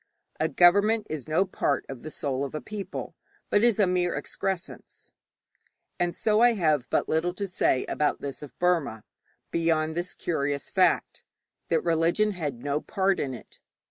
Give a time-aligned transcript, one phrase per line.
[0.39, 3.13] A government is no part of the soul of the people,
[3.51, 5.13] but is a mere excrescence;
[5.99, 9.03] and so I have but little to say about this of Burma,
[9.51, 11.23] beyond this curious fact
[11.67, 13.59] that religion had no part in it.